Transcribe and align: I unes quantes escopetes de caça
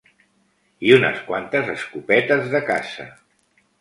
I 0.87 0.93
unes 0.95 1.21
quantes 1.29 1.69
escopetes 1.75 2.51
de 2.55 2.63
caça 2.71 3.07